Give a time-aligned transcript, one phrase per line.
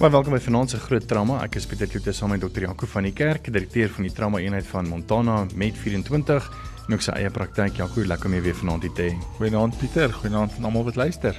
[0.00, 1.42] Maar welkom by Vanaand se Groot Trauma.
[1.44, 2.62] Ek is Pieter Kloete saam met Dr.
[2.64, 6.46] Jaco van die Kerk, direkteur van die Trauma Eenheid van Montana Med 24
[6.86, 7.76] en ook sy eie praktyk.
[7.76, 9.18] Jaco, lekker om jou weer vanaand te hê.
[9.36, 11.36] Goeienaand Pieter, goeienaand aan almal wat luister.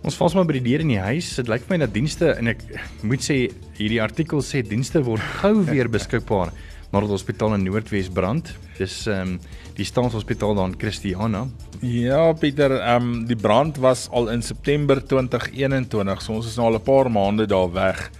[0.00, 1.28] Ons vals maar by die deur in die huis.
[1.42, 2.64] Dit lyk vir my dat dienste en ek
[3.04, 3.36] moet sê
[3.76, 6.56] hierdie artikel sê dienste word gou weer beskikbaar
[6.90, 8.52] maar die hospitaal in Noordwes brand.
[8.78, 9.38] Dis ehm um,
[9.80, 11.46] die staatshospitaal daar in Christiana.
[11.80, 16.66] Ja Pieter, ehm um, die brand was al in September 2021, so ons is nou
[16.68, 18.10] al 'n paar maande daar weg.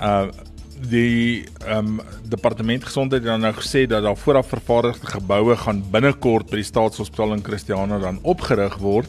[0.00, 0.28] Uh
[0.78, 5.82] die ehm um, departement gesondheid het dan nou gesê dat daar vooraf vervaardigde geboue gaan
[5.90, 9.08] binnekort by die staatshospitaal in Christiana dan opgerig word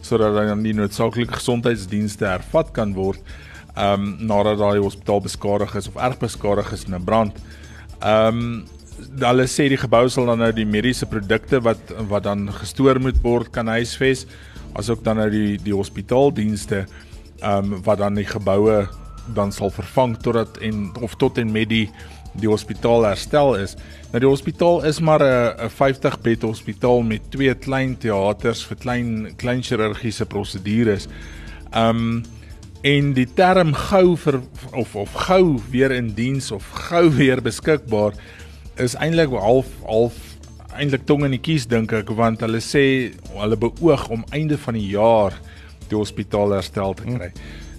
[0.00, 3.18] sodat dan die noodsaaklike gesondheidsdienste hervat kan word
[3.74, 7.34] ehm um, nadat daai hospitaal beskadig is of erg beskadig is in 'n brand.
[7.34, 7.67] Ehm
[8.04, 8.64] um,
[8.98, 13.18] hulle sê die gebou sal dan nou die mediese produkte wat wat dan gestoor moet
[13.22, 14.26] word kan huisves
[14.78, 16.86] asook dan nou die die hospitaaldienste
[17.42, 18.88] ehm um, wat dan die geboue
[19.34, 21.88] dan sal vervang totdat en of tot en met die
[22.38, 23.74] die hospitaal herstel is.
[24.12, 29.36] Nou die hospitaal is maar 'n 50 bed hospitaal met twee klein teaters vir klein
[29.36, 31.08] klein chirurgiese prosedures.
[31.72, 32.22] Ehm um,
[32.86, 34.40] en die term gou vir
[34.78, 38.14] of of gou weer in diens of gou weer beskikbaar
[38.78, 40.14] is eintlik half half
[40.78, 44.78] eintlik tong in die kies dink ek want hulle sê hulle beoog om einde van
[44.78, 45.34] die jaar
[45.88, 47.30] die hospitaal herstel te kry.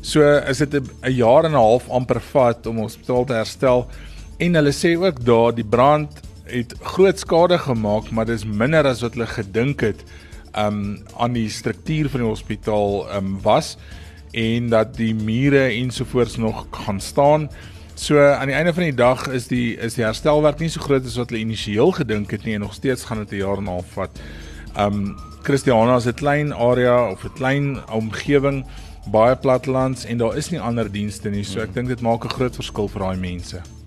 [0.02, 3.88] So is dit 'n jaar en 'n half amper vat om hospitaal te herstel
[4.40, 6.12] en hulle sê ook daar die brand
[6.46, 10.04] het groot skade gemaak maar dis minder as wat hulle gedink het
[10.58, 13.78] um aan die struktuur van die hospitaal um was
[14.32, 17.50] en dat die mure ensovoorts nog gaan staan.
[17.96, 21.06] So aan die einde van die dag is die is die herstelwerk nie so groot
[21.06, 23.64] as wat hulle initieel gedink het nie en nog steeds gaan dit 'n jaar en
[23.64, 24.22] 'n half vat.
[24.78, 28.66] Um Christiana is 'n klein area of 'n klein omgewing,
[29.12, 31.44] baie plattelands en daar is nie ander dienste nie.
[31.44, 33.79] So ek dink dit maak 'n groot verskil vir daai mense.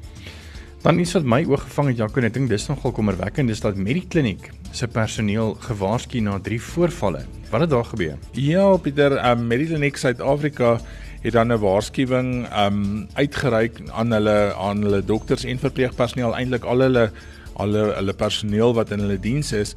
[0.82, 3.60] Dan iets wat my oog gevang het, Jaco, en ek dink dis nogal kommerwekkend, dis
[3.62, 7.20] dat Medikliniek se personeel gewaarsku na drie voorvalle.
[7.52, 8.16] Wat het daar gebeur?
[8.34, 10.80] Ja, Pieter, um, Mediclinic Suid-Afrika
[11.22, 16.80] het dan 'n waarskuwing um uitgereik aan hulle aan hulle dokters en verpleegpersoneel, eintlik al
[16.80, 17.10] hulle
[17.54, 19.76] al hulle personeel wat in hulle diens is.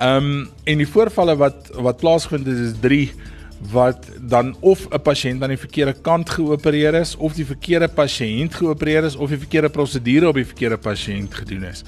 [0.00, 3.12] Um en die voorvalle wat wat plaasgevind het is 3
[3.72, 8.54] wat dan of 'n pasiënt aan die verkeerde kant geopereer is of die verkeerde pasiënt
[8.54, 11.84] geopereer is of die verkeerde prosedure op die verkeerde pasiënt gedoen is.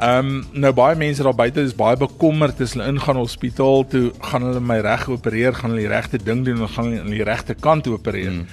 [0.00, 4.12] Ehm um, nou baie mense daar buite is baie bekommerd as hulle ingaan hospitaal toe
[4.20, 7.10] gaan hulle my reg opereer, gaan hulle die regte ding doen en gaan hulle aan
[7.10, 8.30] die regte kant opereer.
[8.30, 8.46] Hmm.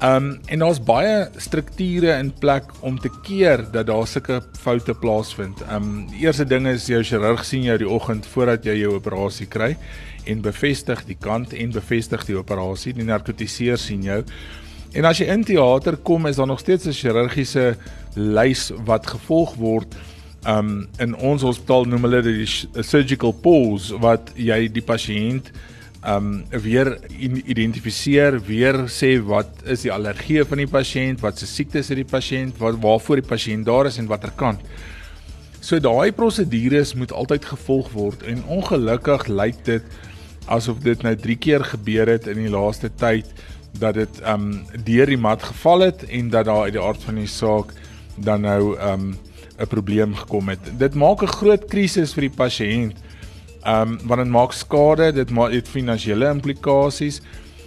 [0.00, 4.94] Ehm um, en daar's baie strukture in plek om te keer dat daar sulke foute
[4.94, 5.60] plaasvind.
[5.60, 8.94] Ehm um, die eerste ding is jou chirurg sien jou die oggend voordat jy jou
[8.94, 9.76] operasie kry
[10.24, 12.92] en bevestig die kant en bevestig die operasie.
[12.92, 14.22] Die narkotiseer sien jou.
[14.92, 17.76] En as jy in teater kom, is daar nog steeds 'n chirurgiese
[18.14, 19.94] lys wat gevolg word
[20.48, 25.50] um in ons hospitaal noem hulle dit die surgical pause wat jy die pasiënt
[26.00, 31.90] um weer identifiseer, weer sê wat is die allergie van die pasiënt, wat se siektes
[31.92, 34.60] het die pasiënt, wat waarvoor die pasiënt daar is en watter kant.
[35.60, 39.84] So daai prosedures moet altyd gevolg word en ongelukkig lyk dit
[40.46, 43.26] asof dit nou 3 keer gebeur het in die laaste tyd
[43.78, 47.14] dat dit um deur die mat geval het en dat daar uit die aard van
[47.14, 47.72] die saak
[48.16, 49.16] dan nou um
[49.60, 50.72] 'n probleem gekom het.
[50.78, 52.96] Dit maak 'n groot krisis vir die pasiënt.
[53.62, 57.20] Ehm um, want dit maak skade, dit maak dit finansiële implikasies,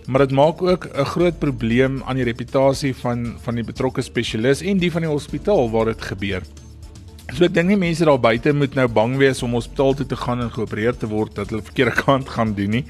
[0.08, 4.62] maar dit maak ook 'n groot probleem aan die reputasie van van die betrokke spesialis
[4.62, 6.42] en die van die hospitaal waar dit gebeur.
[7.34, 10.18] So ek dink nie mense daar buite moet nou bang wees om hospitaal toe te
[10.22, 12.84] gaan en geopereer te word dat hulle verkeerde kant gaan doen nie.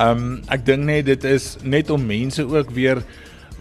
[0.00, 3.02] Ehm um, ek dink net dit is net om mense ook weer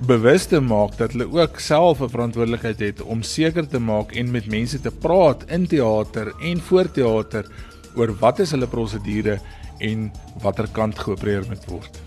[0.07, 4.31] bewus te maak dat hulle ook self 'n verantwoordelikheid het om seker te maak en
[4.31, 7.51] met mense te praat in teater en voor teater
[7.95, 9.39] oor wat is hulle prosedure
[9.79, 11.99] en watter kant geopereer moet word.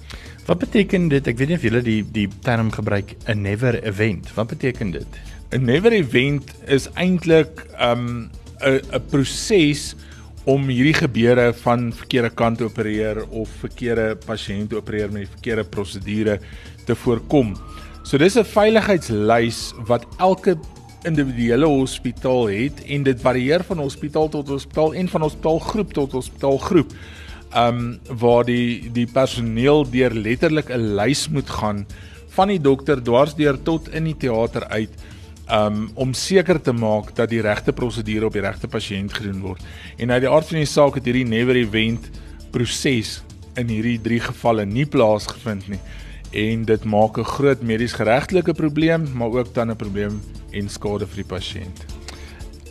[0.47, 1.27] Wat beteken dit?
[1.29, 4.33] Ek weet nie of julle die die term gebruik 'n never event.
[4.35, 5.28] Wat beteken dit?
[5.51, 8.31] 'n Never event is eintlik 'n um,
[8.61, 9.95] 'n proses
[10.45, 16.39] om hierdie gebeure van verkeerde kant opereer of verkeerde pasiënt opereer met die verkeerde prosedure
[16.85, 17.57] te voorkom.
[18.05, 20.59] So dis 'n veiligheidslys wat elke
[21.05, 26.93] individuele hospitaal het en dit varieer van hospitaal tot hospitaal en van hospitaalgroep tot hospitaalgroep.
[27.57, 31.87] Um waar die die personeel deur letterlik 'n lys moet gaan
[32.37, 34.93] van die dokter dwarsdeur tot in die teater uit
[35.51, 39.63] um om seker te maak dat die regte prosedure op die regte pasiënt gedoen word.
[39.97, 42.11] En uit die aard van die saak het hierdie never event
[42.51, 43.23] proses
[43.59, 45.81] in hierdie drie gevalle nie plaasgevind nie
[46.37, 50.21] en dit maak 'n groot medies geregtelike probleem, maar ook dan 'n probleem
[50.53, 51.85] en skade vir die pasiënt.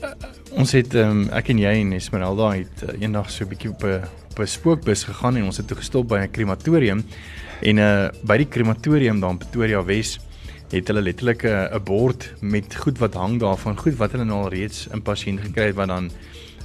[0.03, 0.13] Uh,
[0.51, 3.83] ons het um, ek en jy en Esmeralda het uh, eendag so 'n bietjie op
[3.83, 7.03] 'n op 'n spookbus gegaan en ons het toe gestop by 'n krematorium
[7.61, 10.19] en uh by die krematorium daar in Pretoria Wes
[10.71, 14.49] het hulle letterlik 'n bord met goed wat hang daarvan, goed wat hulle nou al
[14.49, 16.11] reeds in pasiënt gekry het wat dan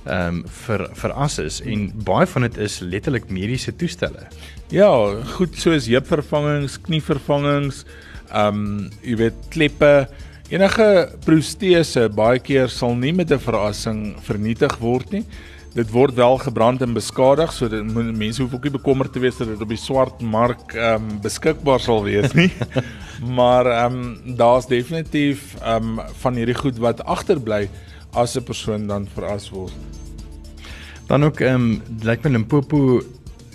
[0.04, 4.26] ehm um, vir veras is en baie van dit is letterlik mediese toestelle.
[4.70, 4.90] Ja,
[5.36, 7.84] goed soos heupvervangings, knievervangings,
[8.32, 10.08] ehm um, jy weet kleppe,
[10.50, 15.24] enige protese baie keer sal nie met 'n verrassing vernietig word nie.
[15.72, 19.38] Dit word wel gebrand en beskadig, so dit mense hoef ook nie bekommerd te wees
[19.40, 22.50] dat dit op die swart mark ehm um, beskikbaar sal wees nie.
[23.38, 27.70] maar ehm um, daar's definitief ehm um, van hierdie goed wat agterbly
[28.12, 29.72] as 'n persoon dan veras word.
[31.08, 33.00] Dan ook ehm um, lyk my Limpopo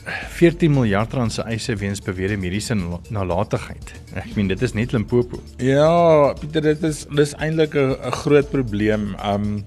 [0.08, 2.76] 14 miljard rand se eise weens beweerde mediese
[3.10, 3.92] nalatigheid.
[4.16, 5.42] Ek meen dit is net Limpopo.
[5.58, 9.16] Ja, Pieter, dit is dis eintlik 'n groot probleem.
[9.22, 9.66] Um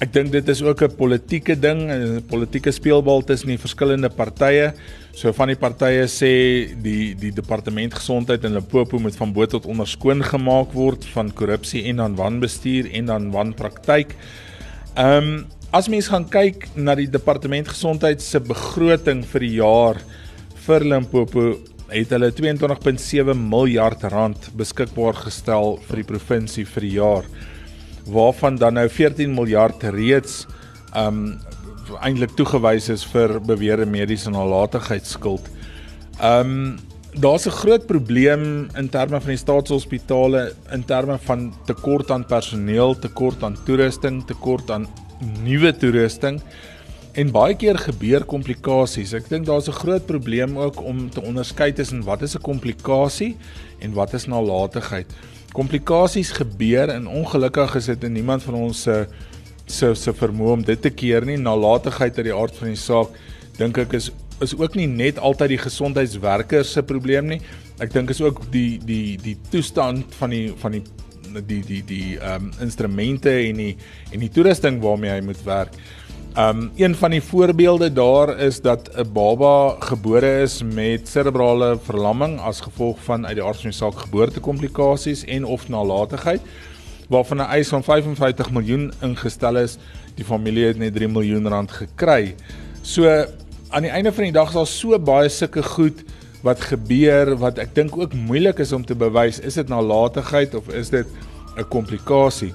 [0.00, 4.74] ek dink dit is ook 'n politieke ding, 'n politieke speelbal tussen die verskillende partye.
[5.14, 9.66] So van die partye sê die die departement gesondheid in Limpopo moet van bo tot
[9.66, 14.14] onder skoon gemaak word van korrupsie en dan wanbestuur en dan wanpraktyk.
[14.96, 19.98] Um As mens gaan kyk na die departement gesondheid se begroting vir die jaar
[20.66, 21.56] vir Limpopo,
[21.90, 27.28] het hulle 22.7 miljard rand beskikbaar gestel vir die provinsie vir die jaar.
[28.06, 30.46] Waarvan dan nou 14 miljard reeds
[30.96, 31.38] um
[32.02, 35.48] eintlik toegewys is vir beweerde mediese nalatigheidsskuld.
[36.22, 36.78] Um
[37.16, 42.98] daar's 'n groot probleem in terme van die staatshospitale in terme van tekort aan personeel,
[42.98, 44.86] tekort aan toerusting, tekort aan
[45.42, 46.40] nuwe toerusting
[47.16, 49.14] en baie keer gebeur komplikasies.
[49.14, 53.36] Ek dink daar's 'n groot probleem ook om te onderskei tussen wat is 'n komplikasie
[53.80, 55.06] en wat is nalatigheid.
[55.56, 59.06] Komplikasies gebeur en ongelukkig is dit in niemand van ons se
[59.66, 61.38] se se vermoë om dit te keer nie.
[61.40, 63.16] Nalatigheid uit die aard van die saak
[63.58, 64.10] dink ek is
[64.44, 67.40] is ook nie net altyd die gesondheidswerkers se probleem nie.
[67.80, 70.84] Ek dink is ook die die die toestand van die van die
[71.40, 73.72] die die die ehm um, instrumente en die
[74.12, 75.72] en die toerusting waarmee hy moet werk.
[76.36, 82.40] Um een van die voorbeelde daar is dat 'n baba gebore is met serebrale verlamming
[82.40, 86.40] as gevolg van uit die aard van die saak geboortekomplikasies en of nalatigheid
[87.08, 89.78] waarvan 'n eis van 55 miljoen ingestel is.
[90.14, 92.34] Die familie het net 3 miljoen rand gekry.
[92.82, 93.24] So
[93.68, 96.04] aan die einde van die dag is daar so baie sulke goed
[96.42, 100.68] wat gebeur wat ek dink ook moeilik is om te bewys is dit nalatigheid of
[100.68, 101.06] is dit
[101.56, 102.52] 'n komplikasie.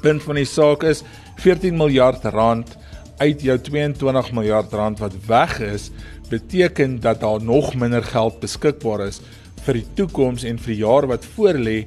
[0.00, 1.02] Punt van die saak is
[1.36, 2.76] 14 miljard rand
[3.18, 5.90] uit jou 22 miljard rand wat weg is,
[6.30, 9.20] beteken dat daar nog minder geld beskikbaar is
[9.64, 11.84] vir die toekoms en vir die jaar wat voorlê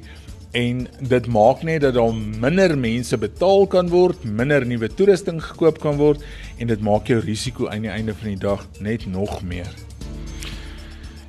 [0.56, 5.80] en dit maak net dat daar minder mense betaal kan word, minder nuwe toerusting gekoop
[5.82, 6.24] kan word
[6.58, 9.68] en dit maak jou risiko aan die einde van die dag net nog meer.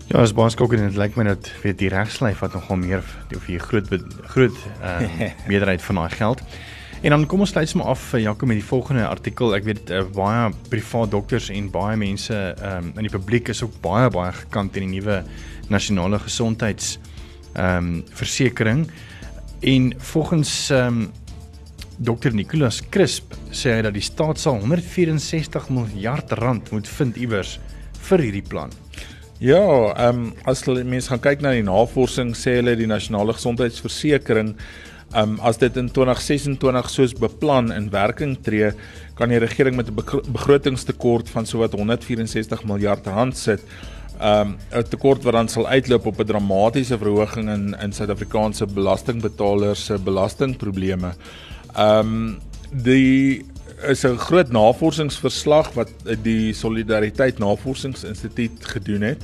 [0.09, 3.03] Ja, as baie skokkend en dit lyk my dat weet die regslyf wat nogal meer
[3.35, 3.91] of jy groot
[4.33, 5.03] groot uh,
[5.51, 6.41] meerderheid van daai geld.
[7.01, 9.53] En dan kom ons sluit maar af vir Jaco met die volgende artikel.
[9.55, 13.77] Ek weet uh, baie privaat dokters en baie mense um, in die publiek is ook
[13.79, 15.21] baie baie gekant teen die nuwe
[15.71, 16.97] nasionale gesondheids
[17.53, 18.83] ehm um, versekering.
[19.63, 21.07] En volgens ehm um,
[21.99, 27.57] Dr Nicolas Crisp sê hy dat die staat sal 164 miljard rand moet vind iewers
[28.09, 28.75] vir hierdie plan.
[29.39, 29.63] Ja,
[29.95, 34.57] ehm um, as jy mens gaan kyk na die navorsing sê hulle die nasionale gesondheidsversekering
[35.15, 38.71] um, as dit in 2026 soos beplan in werking tree,
[39.15, 39.95] kan die regering met 'n
[40.31, 43.61] begrotingstekort van sowat 164 miljard rand sit.
[44.21, 49.85] Um, 'n tekort wat dan sal uitloop op 'n dramatiese verhoging in in Suid-Afrikaanse belastingbetalers
[49.85, 51.13] se belastingprobleme.
[51.77, 52.39] Um,
[52.71, 53.45] die
[53.87, 55.89] is 'n groot navorsingsverslag wat
[56.21, 59.23] die Solidariteit Navorsingsinstituut gedoen het.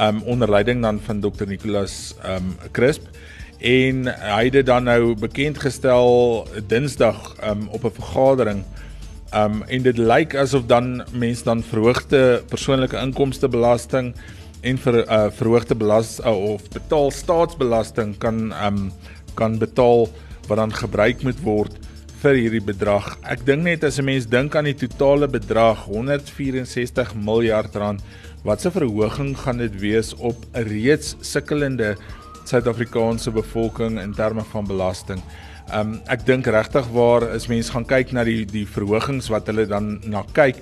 [0.00, 3.02] Um onder leiding dan van Dr Nicolas um Crisp
[3.58, 8.64] en hy het dit dan nou bekend gestel Dinsdag um op 'n vergadering
[9.34, 14.14] Um en dit lyk asof dan mense dan verhoogde persoonlike inkomste belasting
[14.60, 18.88] en vir uh, verhoogde belas uh, of betaal staatsbelasting kan um
[19.34, 20.08] kan betaal
[20.48, 21.76] wat dan gebruik moet word
[22.22, 23.12] vir hierdie bedrag.
[23.22, 28.00] Ek dink net as 'n mens dink aan die totale bedrag 164 miljard rand,
[28.42, 31.96] watse verhoging gaan dit wees op 'n reeds sukkelende
[32.48, 35.20] Suid-Afrikaanse bevolking in terme van belasting?
[35.74, 39.66] Um ek dink regtig waar is mense gaan kyk na die die verhogings wat hulle
[39.68, 40.56] dan na kyk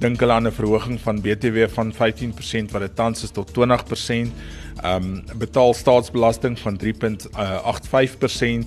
[0.00, 4.32] dink hulle aan 'n verhoging van BTW van 15% wat dit tans is tot 20%.
[4.84, 8.66] Um betaal staatsbelasting van 3.85%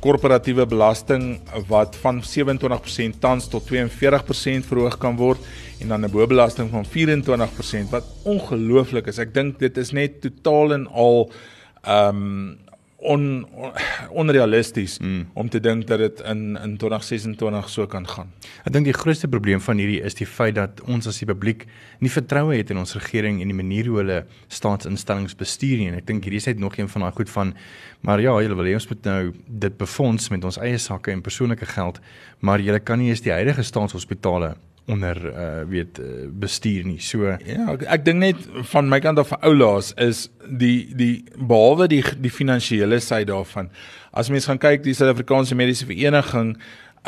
[0.00, 5.38] korporatiewe belasting wat van 27% tans tot 42% verhoog kan word
[5.80, 9.18] en dan 'n bobelasting van 24% wat ongelooflik is.
[9.18, 12.58] Ek dink dit is net totaal en al ehm um,
[13.02, 13.72] on, on
[14.10, 15.26] onrealisties mm.
[15.34, 18.30] om te dink dat dit in in 2026 so kan gaan.
[18.62, 21.66] Ek dink die grootste probleem van hierdie is die feit dat ons as die publiek
[22.04, 25.98] nie vertroue het in ons regering en die manier hoe hulle staatsinstellings bestuur nie en
[25.98, 27.54] ek dink hierdie is net nog een van daai goed van
[28.02, 31.22] maar ja, julle wil hê ons moet nou dit befonds met ons eie sakke en
[31.22, 32.00] persoonlike geld,
[32.40, 36.98] maar julle kan nie eens die huidige staatshospitale onder uh weet uh, bestuur nie.
[37.00, 41.24] So ja, ek, ek dink net van my kant af vir oulaas is die die
[41.36, 43.70] behalwe die die finansiële sy daarvan.
[44.10, 46.56] As mens gaan kyk die Suid-Afrikaanse Mediese Vereniging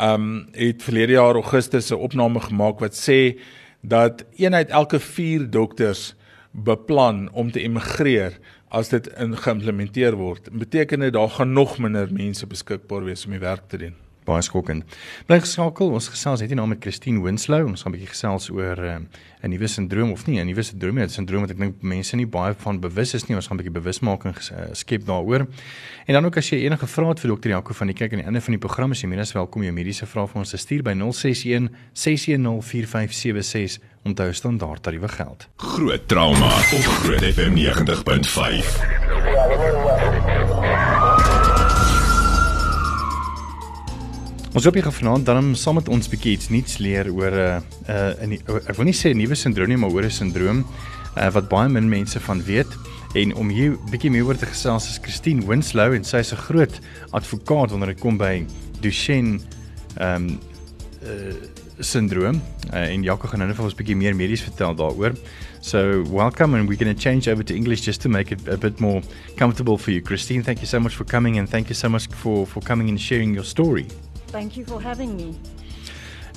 [0.01, 3.39] um het verlede jaar Augustus 'n opname gemaak wat sê
[3.83, 6.15] dat een uit elke 4 dokters
[6.51, 8.39] beplan om te emigreer
[8.69, 10.49] as dit geïmplementeer word.
[10.51, 14.43] Beteken dit daar gaan nog minder mense beskikbaar wees om die werk te doen baie
[14.45, 14.97] skokkend.
[15.29, 17.67] Bly geskakel, ons gesels net hier nou met Christine Winslow.
[17.67, 19.05] Ons gaan 'n bietjie gesels oor ehm,
[19.43, 22.25] 'n nuwe sindroom of nie, 'n nuwe sindroom, 'n sindroom wat ek dink mense nie
[22.25, 23.35] baie van bewus is nie.
[23.35, 25.47] Ons gaan 'n bietjie bewusmaking uh, skep daaroor.
[26.07, 28.19] En dan ook as jy enige vrae het vir dokter Jaco van die kyk aan
[28.19, 30.57] die einde van die program, is jy minstens welkom jou mediese vrae vir ons te
[30.57, 35.47] stuur by 061 610 4576 onthou standaard tariewe geld.
[35.55, 40.34] Groot trauma op Groot FM 90.5.
[44.55, 47.63] Ons hoop jy gaan vanaand dan saam met ons bietjie iets nuuts leer oor 'n
[47.91, 51.27] uh, uh, 'n ek wil nie sê nuwe sindroom nie, maar oor 'n sindroom uh,
[51.35, 52.71] wat baie min mense van weet.
[53.19, 56.39] En om hier bietjie meer oor te gesels is Christine Winslow en sy is 'n
[56.47, 56.79] groot
[57.11, 58.45] advokaat wanneer dit kom by
[58.79, 59.41] Duchenne
[59.99, 60.39] ehm um,
[61.03, 61.35] uh,
[61.79, 62.41] sindroom.
[62.71, 65.19] Uh, en Jaco gaan nou vir ons bietjie meer medies vertel daaroor.
[65.59, 68.57] So, welcome and we're going to change over to English just to make it a
[68.57, 69.01] bit more
[69.35, 70.01] comfortable for you.
[70.01, 72.87] Christine, thank you so much for coming and thank you so much for for coming
[72.87, 73.85] and sharing your story.
[74.35, 75.33] Thank you for having me.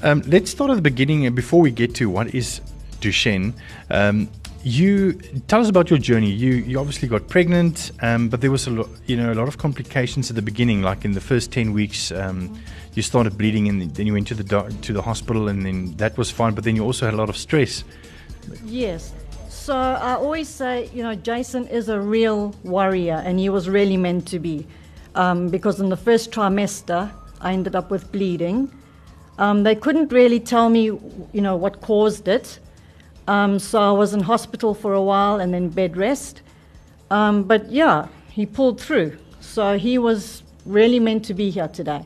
[0.04, 2.60] Um, let's start at the beginning uh, before we get to what is
[3.00, 3.54] Duchenne.
[3.90, 4.28] Um,
[4.62, 5.14] you
[5.48, 6.30] tell us about your journey.
[6.30, 9.48] You you obviously got pregnant, um, but there was a lot, you know, a lot
[9.48, 10.80] of complications at the beginning.
[10.80, 12.56] Like in the first ten weeks, um,
[12.94, 15.96] you started bleeding, and then you went to the do- to the hospital, and then
[15.96, 16.54] that was fine.
[16.54, 17.82] But then you also had a lot of stress.
[18.64, 19.12] Yes.
[19.48, 23.96] So I always say, you know, Jason is a real warrior, and he was really
[23.96, 24.68] meant to be,
[25.16, 28.72] um, because in the first trimester I ended up with bleeding.
[29.38, 32.58] Um, they couldn't really tell me, you know, what caused it.
[33.28, 36.42] Um, so I was in hospital for a while and then bed rest.
[37.10, 39.18] Um, but yeah, he pulled through.
[39.40, 42.04] So he was really meant to be here today.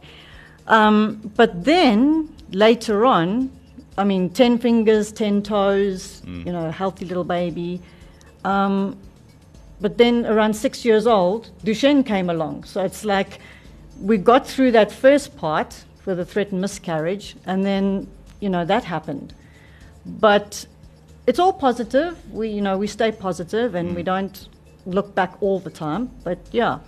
[0.67, 3.51] Um, but then later on,
[3.99, 6.47] I mean, 10 fingers, 10 toes, mm.
[6.47, 7.81] you know, healthy little baby.
[8.45, 8.99] Um,
[9.81, 12.65] but then around six years old, Duchenne came along.
[12.65, 13.41] So it's like
[14.03, 18.09] we got through that first part for the threatened miscarriage, and then
[18.41, 19.35] you know that happened.
[20.05, 20.67] But
[21.27, 22.19] it's all positive.
[22.33, 23.95] We you know we stay positive and mm.
[23.95, 24.49] we don't
[24.85, 26.11] look back all the time.
[26.25, 26.81] But yeah.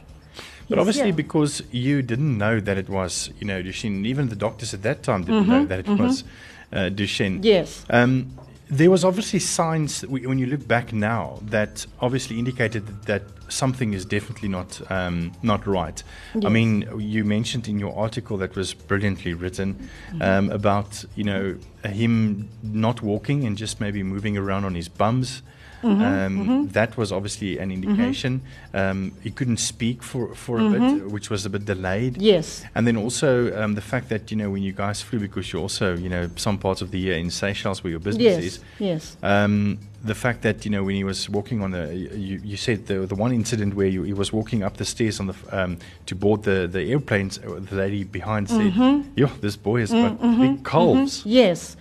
[0.68, 1.22] But obviously, yeah.
[1.24, 5.02] because you didn't know that it was, you know, Duchenne, even the doctors at that
[5.02, 6.02] time didn't mm-hmm, know that it mm-hmm.
[6.02, 6.24] was
[6.72, 7.40] uh, Duchenne.
[7.44, 7.84] Yes.
[7.90, 8.30] Um,
[8.68, 14.04] there was obviously signs when you look back now that obviously indicated that something is
[14.04, 16.02] definitely not um, not right.
[16.34, 16.44] Yes.
[16.44, 20.22] I mean, you mentioned in your article that was brilliantly written mm-hmm.
[20.22, 25.42] um, about you know him not walking and just maybe moving around on his bums.
[25.84, 26.68] Mm-hmm, um, mm-hmm.
[26.72, 27.90] That was obviously an mm-hmm.
[27.90, 28.40] indication.
[28.72, 31.10] Um, he couldn't speak for, for a bit, mm-hmm.
[31.10, 32.16] which was a bit delayed.
[32.20, 32.64] Yes.
[32.74, 35.62] And then also um, the fact that, you know, when you guys flew, because you're
[35.62, 38.44] also, you know, some parts of the year in Seychelles where your business yes.
[38.44, 38.60] is.
[38.78, 39.16] Yes.
[39.22, 42.86] Um, the fact that, you know, when he was walking on the, you, you said
[42.86, 45.78] the, the one incident where you, he was walking up the stairs on the um,
[46.06, 49.08] to board the, the airplanes, uh, the lady behind said, mm-hmm.
[49.16, 51.24] yo, this boy has got big calves.
[51.24, 51.76] Yes.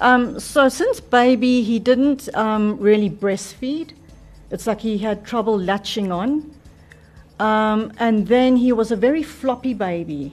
[0.00, 3.92] Um, so since baby, he didn't um, really breastfeed.
[4.50, 6.54] It's like he had trouble latching on.
[7.38, 10.32] Um, and then he was a very floppy baby.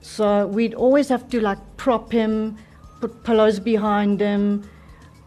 [0.00, 2.58] So we'd always have to like prop him
[3.00, 4.68] put pillows behind him.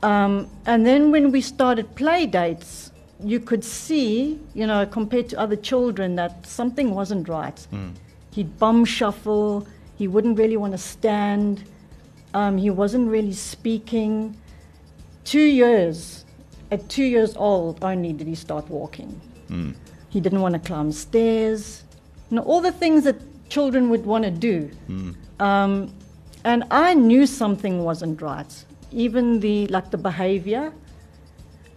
[0.04, 2.92] Um, and then when we started play dates,
[3.24, 7.68] you could see, you know, compared to other children, that something wasn't right.
[8.32, 11.63] He'd bum shuffle, he wouldn't really want to stand,
[12.34, 14.36] um, he wasn't really speaking.
[15.24, 16.26] Two years,
[16.72, 19.20] at two years old only, did he start walking.
[20.10, 21.84] He didn't want to climb stairs,
[22.30, 23.18] you know, all the things that
[23.50, 24.70] children would want to do.
[25.40, 25.94] Um,
[26.44, 30.74] and I knew something wasn't right, even the like the behavior.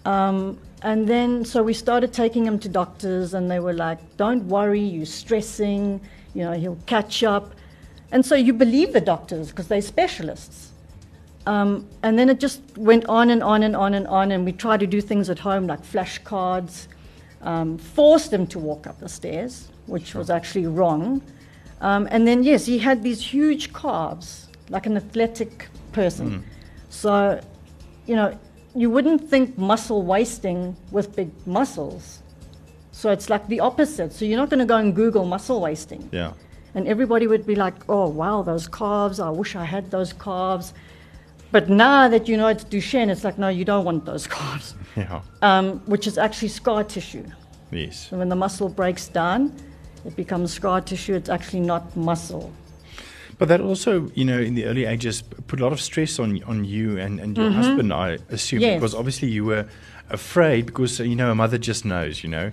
[0.05, 4.45] Um, and then so we started taking him to doctors, and they were like, "Don't
[4.49, 6.01] worry, you're stressing.
[6.35, 7.55] You know, he'll catch up."
[8.13, 10.71] And so you believe the doctors because they're specialists.
[11.47, 14.53] Um, and then it just went on and on and on and on, and we
[14.53, 16.87] tried to do things at home like flashcards,
[17.43, 21.21] um, forced him to walk up the stairs, which was actually wrong.
[21.81, 26.45] Um, and then, yes, he had these huge calves, like an athletic person.
[26.89, 27.41] So,
[28.07, 28.39] you know,
[28.75, 32.23] you wouldn't think muscle wasting with big muscles.
[32.93, 34.13] So it's like the opposite.
[34.13, 36.09] So you're not going to go and Google muscle wasting.
[36.13, 36.33] Ja.
[36.75, 40.75] And everybody would be like, oh, wow, those calves, I wish I had those calves.
[41.53, 44.75] But now that you know it's Duchenne, it's like, no, you don't want those calves,
[44.97, 45.21] Ja.
[45.43, 47.25] um, which is actually scar tissue.
[47.71, 48.09] Yes.
[48.11, 49.53] So when the muscle breaks down,
[50.05, 51.15] it becomes scar tissue.
[51.15, 52.53] It's actually not muscle.
[53.39, 56.43] But that also, you know, in the early ages, put a lot of stress on
[56.45, 58.81] on you and, and your husband, I assume, Yes.
[58.81, 59.67] because obviously you were
[60.11, 62.51] afraid because you know a mother just knows, you know,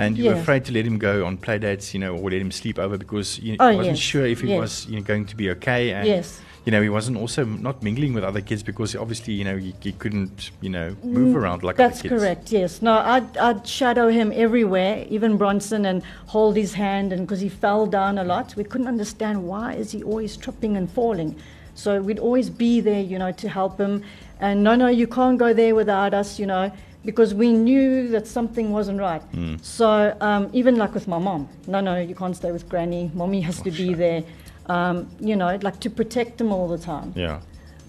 [0.00, 2.40] and you were afraid to let him go on play dates, you know, or let
[2.40, 3.98] him sleep over because you Oh, wasn't yes.
[3.98, 4.60] sure if he Yes.
[4.60, 5.92] was you know going to be okay.
[5.92, 6.40] And, Yes.
[6.66, 9.74] You know, he wasn't also not mingling with other kids because obviously, you know, he,
[9.80, 12.20] he couldn't, you know, move around like Mm, That's other kids.
[12.22, 12.82] correct, yes.
[12.82, 17.48] No, I'd, I'd shadow him everywhere, even Bronson, and hold his hand, and because he
[17.48, 21.34] fell down a lot, we couldn't understand why is he always tripping and falling.
[21.74, 24.02] So we'd always be there, you know, to help him.
[24.38, 26.70] And no, no, you can't go there without us, you know,
[27.04, 29.22] because we knew that something wasn't right.
[29.62, 33.10] So um, even like with my mom, no, no, you can't stay with Granny.
[33.14, 34.22] Mommy has to be there,
[34.66, 37.12] um, you know, like to protect them all the time.
[37.16, 37.40] Yeah.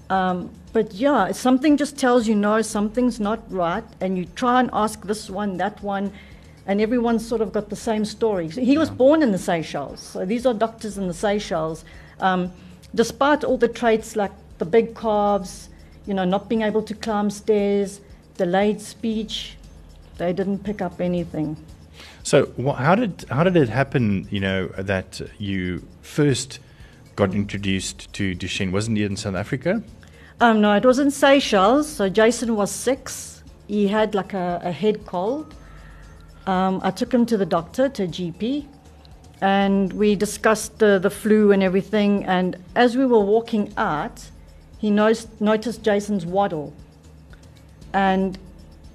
[0.10, 4.70] Um, but yeah, something just tells you no, something's not right, and you try and
[4.74, 6.12] ask this one, that one,
[6.66, 8.50] and everyone's sort of got the same story.
[8.50, 11.84] So he was born in the Seychelles, so these are doctors in the Seychelles.
[12.20, 12.52] Um,
[12.94, 15.70] despite all the traits like the big calves,
[16.06, 18.02] you know, not being able to climb stairs,
[18.38, 19.56] delayed speech,
[20.18, 21.58] they didn't pick up anything.
[22.24, 24.28] So, wha how did how did it happen?
[24.30, 26.60] You know that you first
[27.16, 28.72] got introduced to Duchenne.
[28.72, 29.84] Wasn't it in South Africa?
[30.40, 31.88] Um, no, it was in Seychelles.
[31.88, 33.44] So Jason was six.
[33.68, 35.54] He had like a, a head cold.
[36.48, 38.66] Um, I took him to the doctor, to GP,
[39.42, 42.26] and we discussed the, the flu and everything.
[42.26, 44.32] And as we were walking out,
[44.80, 46.74] he nos- noticed Jason's waddle
[47.94, 48.38] and,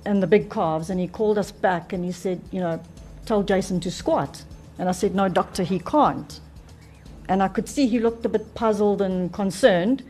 [0.04, 0.90] and the big calves.
[0.90, 2.80] And he called us back and he said, you know,
[3.24, 4.44] tell Jason to squat.
[4.78, 6.40] And I said, no, doctor, he can't.
[7.28, 10.02] And I could see he looked a bit puzzled and concerned.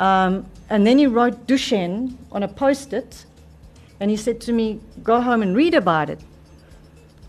[0.00, 3.26] Um, and then he wrote Duchenne on a post it,
[4.00, 6.20] and he said to me, Go home and read about it.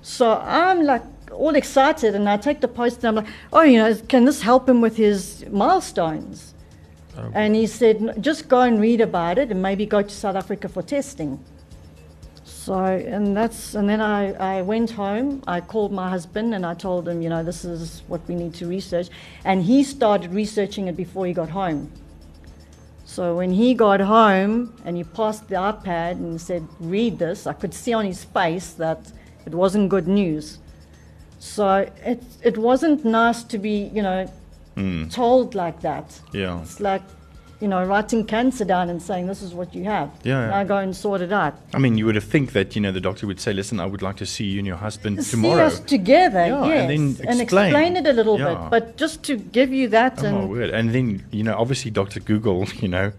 [0.01, 3.77] So I'm like all excited, and I take the post and I'm like, Oh, you
[3.77, 6.54] know, can this help him with his milestones?
[7.33, 10.69] And he said, Just go and read about it, and maybe go to South Africa
[10.69, 11.39] for testing.
[12.65, 16.73] So, and that's, and then I, I went home, I called my husband and I
[16.73, 19.09] told him, you know, this is what we need to research.
[19.43, 21.91] And he started researching it before he got home.
[23.05, 27.53] So when he got home and he passed the iPad and said, read this, I
[27.53, 29.11] could see on his face that
[29.45, 30.57] it wasn't good news.
[31.37, 34.27] So it, it wasn't nice to be, you know,
[35.09, 36.19] told like that.
[36.33, 36.61] Yeah.
[36.61, 37.01] It's like,
[37.61, 40.09] you know, writing cancer down and saying, this is what you have.
[40.23, 40.49] Yeah, yeah.
[40.49, 41.53] Now go and sort it out.
[41.73, 43.85] I mean, you would have think that you know the doctor would say, "Listen, I
[43.85, 46.89] would like to see you and your husband See tomorrow." us together, Yeah, yes, and
[46.89, 47.67] then and explain.
[47.67, 48.47] explain it a little Yeah.
[48.55, 48.69] bit.
[48.71, 50.69] But just to give you that, Oh my and word!
[50.71, 53.13] And then you know, obviously, Doctor Google, you know,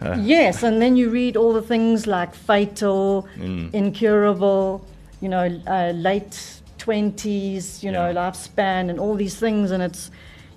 [0.00, 3.74] uh, yes, and then you read all the things like fatal, Mm.
[3.74, 4.86] incurable,
[5.20, 10.10] you know, uh, late twenties, you know, lifespan, and all these things, and it's,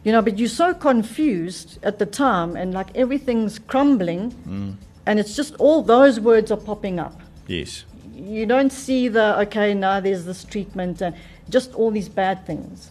[0.06, 4.74] you know, but you're so confused at the time, and like everything's crumbling, Mm.
[5.06, 7.13] and it's just all those words are popping up.
[7.48, 7.84] yes,
[8.15, 11.13] you don't see the okay now there's this treatment and
[11.50, 12.89] just all these bad things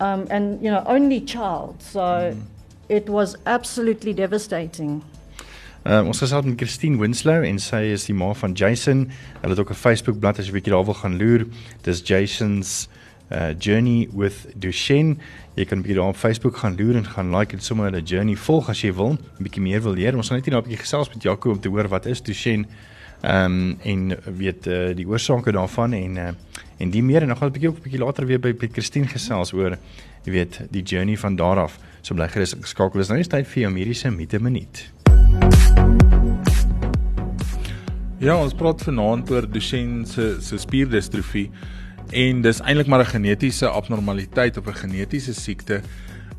[0.00, 2.34] um, and you know only child so
[2.88, 5.02] it was absolutely devastating
[5.86, 9.10] Uh, ons gesels met Christine Winslow en sy is die ma van Jason.
[9.42, 11.44] Hulle het ook 'n Facebook bladsy as jy bietjie daar wil gaan loer.
[11.82, 12.88] Dis Jason's
[13.30, 15.16] uh Journey with Duchenne.
[15.54, 18.02] Jy kan 'n bietjie daar op Facebook gaan loer en gaan like en sommer hulle
[18.02, 20.16] journey volg as jy wil, 'n bietjie meer wil leer.
[20.16, 22.66] Ons gaan net hier 'n bietjie gesels met Jaco om te hoor wat is Duchenne.
[23.22, 26.28] Ehm um, en weet uh, die oorsake daarvan en uh,
[26.78, 28.52] en die meer en dan gaan ons 'n bietjie ook 'n bietjie later weer by
[28.52, 29.78] by Christine gesels oor
[30.24, 31.78] jy weet die journey van daar af.
[32.02, 32.98] So bly gerus geskakel.
[32.98, 34.90] Dis nou net tyd vir jou mediese minute minuut.
[38.18, 41.50] Ja, ons praat vanaand oor Duchenne se se spierdistrofie
[42.10, 45.80] en dis eintlik maar 'n genetiese abnormaliteit of 'n genetiese siekte.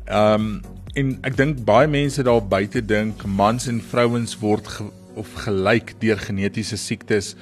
[0.04, 0.60] Ehm um,
[0.94, 5.94] en ek dink baie mense daar buite dink mans en vrouens word ge, of gelyk
[6.00, 7.34] deur genetiese siektes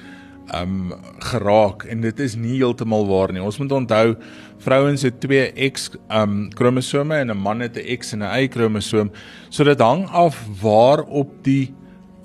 [0.53, 3.41] ehm um, geraak en dit is nie heeltemal waar nie.
[3.41, 4.15] Ons moet onthou
[4.57, 8.43] vrouens het twee X ehm um, kromosome en 'n man het 'n X en 'n
[8.43, 9.11] Y kromosoom.
[9.49, 11.73] So dit hang af waar op die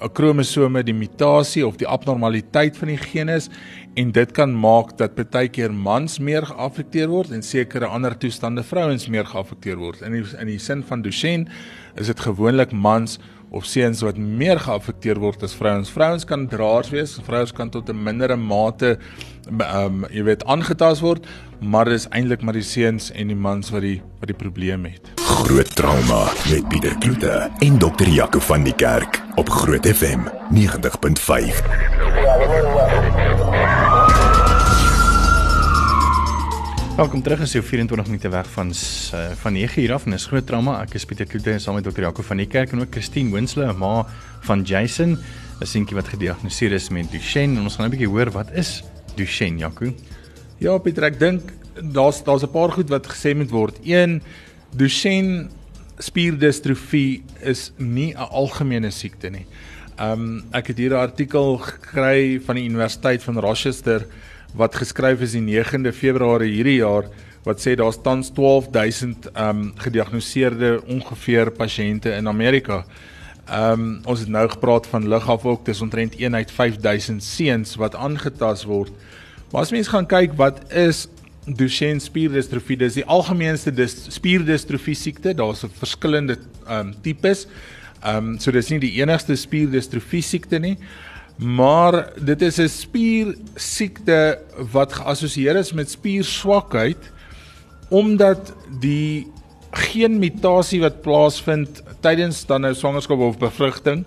[0.08, 3.50] kromosome die mutasie of die abnormaliteit van die gene is
[4.00, 9.08] en dit kan maak dat partykeer mans meer geaffekteer word en sekere ander toestande vrouens
[9.08, 10.00] meer geaffekteer word.
[10.06, 11.50] In die, in die sin van Duchenne
[12.00, 13.18] is dit gewoonlik mans
[13.50, 15.90] of seuns wat meer geaffekteer word as vrouens.
[15.90, 18.98] Vrouens kan draers wees, vrouens kan tot 'n mindere mate
[19.48, 21.26] ehm um, jy weet aangetast word,
[21.60, 25.00] maar dis eintlik maar die seuns en die mans wat die wat die probleem het.
[25.16, 30.20] Groot trauma met Pieter Kloete en dokter Jaco van die Kerk op Groot FM
[30.54, 32.89] 90.5.
[37.00, 40.26] Welkom terug as jy 24 minute weg van uh, van 9 uur af en is
[40.28, 40.74] groot trauma.
[40.82, 43.70] Ek is Pieter Kloete saam met dokter Jaco van die Kerk en ook Christine Winslow,
[43.72, 44.02] ma
[44.44, 48.28] van Jason, 'n seentjie wat gediagnoseer is met Duchenne en ons gaan 'n bietjie hoor
[48.36, 48.84] wat is
[49.16, 49.94] Duchenne, Jaco?
[50.60, 53.80] Ja, Pieter, ek dink daar's daar's 'n paar goed wat gesê moet word.
[53.82, 54.20] Een,
[54.76, 55.48] Duchenne
[55.98, 59.46] spierdistrofie is nie 'n algemene siekte nie.
[59.98, 64.04] Um ek het hier 'n artikel gekry van die Universiteit van Rochester
[64.56, 67.08] wat geskryf is die 9de Februarie hierdie jaar
[67.46, 72.84] wat sê daar's tans 12000 um gediagnoseerde ongeveer pasiënte in Amerika.
[73.48, 78.68] Um ons het nou gepraat van ligafok, dis omtrent 1 uit 5000 seuns wat aangetast
[78.68, 78.92] word.
[79.50, 81.08] Maar as mens gaan kyk wat is
[81.46, 85.32] Duchenne spierdistrofie, dis die algemeenste spierdistrofie siekte.
[85.34, 86.36] Daar's verskillende
[86.66, 87.46] ehm um, tipes.
[88.04, 90.76] Ehm um, so dis nie die enigste spierdistrofie siekte nie,
[91.40, 94.38] maar dit is 'n spier siekte
[94.72, 97.12] wat geassosieer is met spierswakheid
[97.88, 99.26] omdat die
[99.70, 104.04] geen mutasie wat plaasvind tydens dan nou swangerskap of bevrugting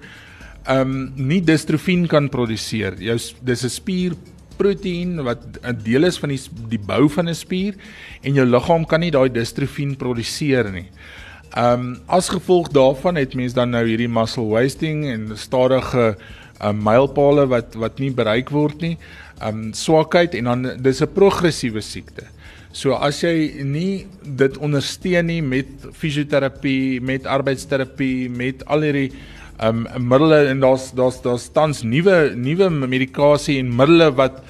[0.64, 2.96] ehm um, nie distrofien kan produseer.
[3.00, 4.14] Jou dis 'n spier
[4.58, 7.76] proteïen wat 'n deel is van die die bou van 'n spier
[8.22, 10.90] en jou liggaam kan nie daai distrofien produseer nie.
[11.56, 16.16] Ehm um, as gevolg daarvan het mens dan nou hierdie muscle wasting en stadige
[16.64, 18.98] um, mylpale wat wat nie bereik word nie.
[19.44, 22.26] Um, swakheid en dan dis 'n progressiewe siekte.
[22.72, 29.12] So as jy nie dit ondersteun nie met fisioterapie, met arbeidsterapie, met al hierdie
[29.62, 34.42] um middele en daar's daar's daar's tans nuwe nuwe medikasie en middele wat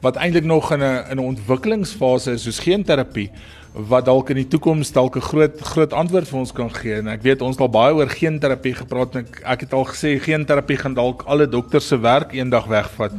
[0.00, 3.30] wat eintlik nog in 'n in 'n ontwikkelingsfase is soos geen terapie
[3.76, 7.08] wat dalk in die toekoms dalk 'n groot groot antwoord vir ons kan gee en
[7.08, 9.84] ek weet ons het al baie oor geen terapie gepraat en ek, ek het al
[9.84, 13.12] gesê geen terapie gaan dalk alle dokters se werk eendag wegvat.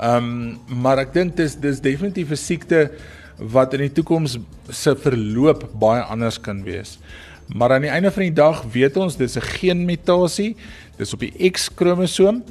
[0.00, 2.90] Um maar ek dink dis dis definitief 'n siekte
[3.38, 4.38] wat in die toekoms
[4.70, 6.98] se verloop baie anders kan wees.
[7.46, 10.56] Maar aan die einde van die dag weet ons dis 'n geenmutasie,
[10.96, 12.42] dis op die X-kromosoom.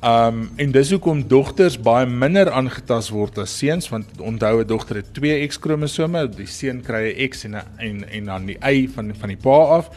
[0.00, 4.96] Um en dis hoekom dogters baie minder aangetast word as seuns want onthou 'n dogter
[4.96, 8.88] het twee X-kromosome, die seun kry 'n X en 'n en en dan die Y
[8.94, 9.90] van van die pa af.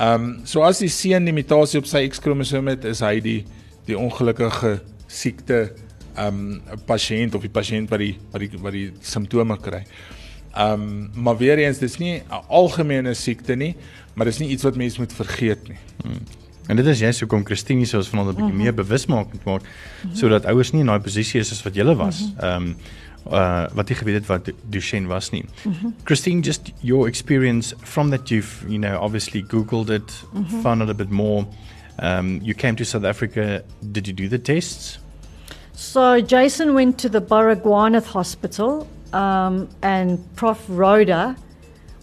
[0.00, 3.44] Um so as die seun die mutasie op sy X-kromosoom het, is hy die
[3.86, 5.72] die ongelukkige siekte
[6.16, 9.84] um pasiënt of die pasiënt wat die wat die wat die simptome kry.
[10.54, 13.76] Ehm um, maar weer eens dis nie 'n algemene siekte nie,
[14.14, 15.78] maar dis nie iets wat mense moet vergeet nie.
[16.02, 16.43] Hmm.
[16.68, 18.62] En dit is jy sou kom Christine sou ons vanaand 'n bietjie -hmm.
[18.62, 19.62] meer bewus maak moet maak
[20.12, 22.20] sodat ouers nie in daai posisie is as wat jy was.
[22.20, 22.44] Mhm.
[22.44, 22.76] Ehm mm um,
[23.32, 25.44] uh wat jy geweet het wat Duchenne was nie.
[25.64, 25.94] Mm -hmm.
[26.04, 30.60] Christine just your experience from that you've you know obviously googled it, mm -hmm.
[30.62, 31.46] found out a bit more.
[32.02, 34.98] Um you came to South Africa, did you do the tests?
[35.74, 40.58] So Jason went to the Baragwanath Hospital Um, and Prof.
[40.68, 41.36] Rhoda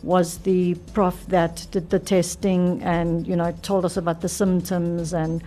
[0.03, 5.13] was the prof that did the testing and you know told us about the symptoms
[5.13, 5.43] and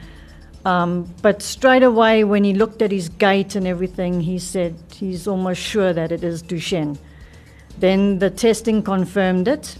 [0.64, 5.26] um, but straight away when he looked at his gait and everything he said he's
[5.26, 6.96] almost sure that it is Duchenne
[7.78, 9.76] then the testing confirmed it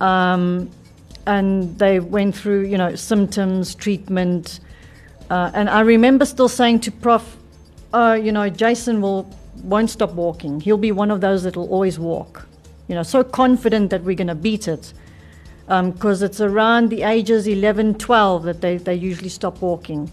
[0.00, 0.70] um,
[1.26, 4.60] and they went through you know symptoms treatment
[5.30, 7.36] uh, and I remember still saying to Prof
[7.92, 9.30] uh, you know Jason will
[9.62, 10.60] won't stop walking.
[10.60, 12.46] He'll be one of those that will always walk.
[12.88, 14.92] You know, so confident that we're going to beat it.
[15.66, 20.10] Because it's around the ages 11, 12 that they, they usually stop walking.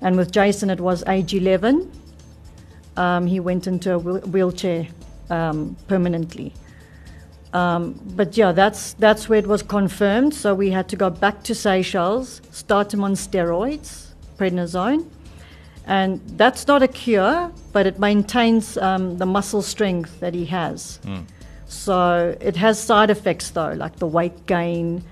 [0.00, 1.90] And with Jason, it was age 11.
[2.96, 4.86] Um, he went into a wheel- wheelchair
[5.30, 6.52] um, permanently.
[7.52, 10.34] Um, but yeah, that's that's where it was confirmed.
[10.34, 15.06] So we had to go back to Seychelles, start him on steroids, prednisone,
[15.86, 20.98] and that's not a cure, but it maintains um, the muscle strength that he has.
[21.74, 25.04] So it has side effects though, like the weight gain.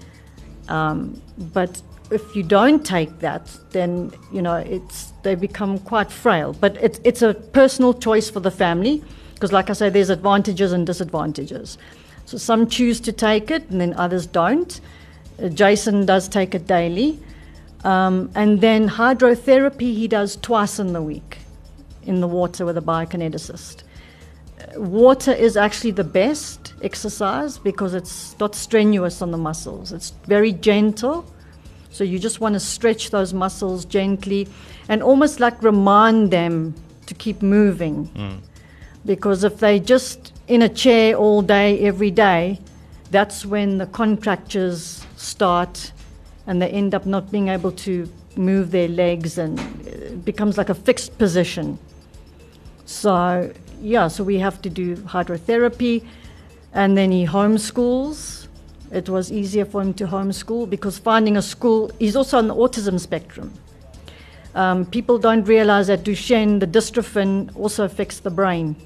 [0.68, 1.20] Um,
[1.52, 6.54] but if you don't take that, then you know it's they become quite frail.
[6.58, 9.02] But it's it's a personal choice for the family
[9.34, 11.78] because, like I say, there's advantages and disadvantages.
[12.26, 14.80] So some choose to take it, and then others don't.
[15.42, 17.18] Uh, Jason does take it daily,
[17.82, 21.38] um, and then hydrotherapy he does twice in the week
[22.04, 23.82] in the water with a biokineticist
[24.76, 29.92] water is actually the best exercise because it's not strenuous on the muscles.
[29.92, 31.24] It's very gentle.
[31.90, 34.48] So you just want to stretch those muscles gently
[34.88, 36.74] and almost like remind them
[37.06, 38.08] to keep moving.
[38.08, 38.38] Mm.
[39.04, 42.58] Because if they just in a chair all day, every day,
[43.10, 45.92] that's when the contractures start
[46.46, 50.68] and they end up not being able to move their legs and it becomes like
[50.68, 51.78] a fixed position.
[52.86, 56.04] So, yeah, so we have to do hydrotherapy
[56.72, 58.46] and then he homeschools.
[58.92, 62.54] It was easier for him to homeschool because finding a school, he's also on the
[62.54, 63.52] autism spectrum.
[64.54, 68.76] Um, people don't realize that Duchenne, the dystrophin, also affects the brain.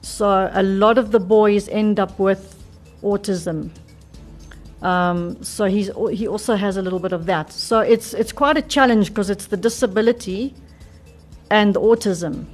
[0.00, 2.56] So a lot of the boys end up with
[3.02, 3.70] autism.
[4.80, 7.52] Um, so he's, he also has a little bit of that.
[7.52, 10.54] So it's, it's quite a challenge because it's the disability
[11.50, 12.46] and autism.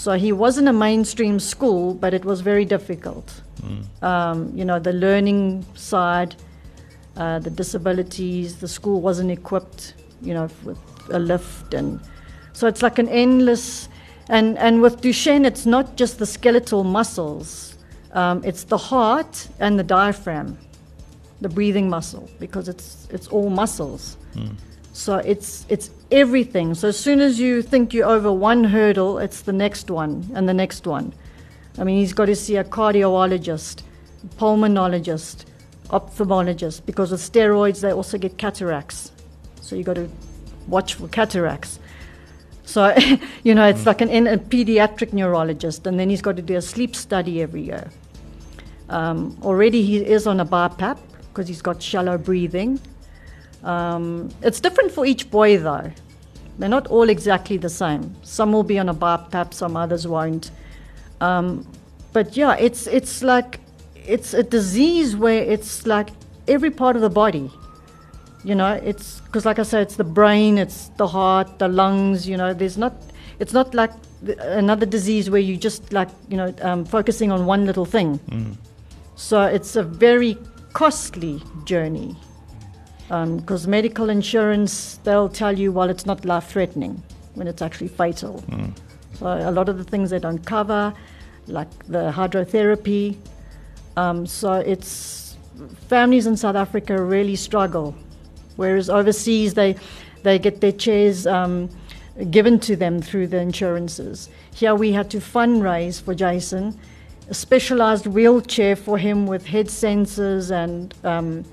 [0.00, 3.42] So he wasn't a mainstream school, but it was very difficult.
[4.00, 6.36] Um, you know, the learning side,
[7.18, 10.78] uh, the disabilities, the school wasn't equipped, you know, with
[11.10, 11.74] a lift.
[11.74, 12.00] And
[12.54, 13.90] so it's like an endless.
[14.30, 17.76] And, and with Duchenne, it's not just the skeletal muscles,
[18.12, 20.56] um, it's the heart and the diaphragm,
[21.42, 24.16] the breathing muscle, because it's, it's all muscles.
[24.94, 26.74] So it's it's everything.
[26.74, 30.48] So as soon as you think you're over one hurdle, it's the next one and
[30.48, 31.12] the next one.
[31.78, 33.82] I mean, he's got to see a cardiologist,
[34.36, 35.44] pulmonologist,
[35.88, 39.12] ophthalmologist, because with steroids they also get cataracts.
[39.60, 40.08] So you got to
[40.66, 41.78] watch for cataracts.
[42.64, 42.94] So
[43.42, 46.62] you know, it's like an, a pediatric neurologist, and then he's got to do a
[46.62, 47.90] sleep study every year.
[48.88, 52.80] Um, already he is on a BiPAP because he's got shallow breathing.
[53.64, 55.90] Um, it's different for each boy, though.
[56.58, 58.14] They're not all exactly the same.
[58.22, 60.50] Some will be on a BiPAP, some others won't.
[61.20, 61.66] Um,
[62.12, 63.60] but yeah, it's it's like
[63.94, 66.10] it's a disease where it's like
[66.48, 67.50] every part of the body.
[68.44, 72.28] You know, it's because, like I said, it's the brain, it's the heart, the lungs.
[72.28, 72.94] You know, there's not.
[73.38, 73.92] It's not like
[74.24, 78.20] th- another disease where you just like you know um, focusing on one little thing.
[79.16, 80.36] So it's a very
[80.72, 82.16] costly journey
[83.10, 87.02] because medical insurance they'll tell you well it's not life threatening
[87.34, 88.42] when it's actually fatal.
[89.14, 90.94] So a lot of the things they don't cover,
[91.46, 93.16] like the hydrotherapy.
[93.96, 95.36] Um, so it's
[95.88, 97.94] families in South Africa really struggle,
[98.56, 99.76] whereas overseas they
[100.22, 101.68] they get their chairs um,
[102.30, 104.28] given to them through the insurances.
[104.54, 106.78] Here we had to fundraise for Jason
[107.30, 111.44] a specialized wheelchair for him with head sensors and um,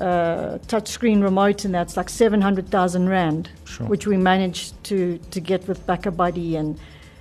[0.00, 3.86] uh, touchscreen remote, and that's like 700,000 Rand, Sure.
[3.86, 6.56] which we managed to, to get with Backer Buddy.
[6.56, 6.78] And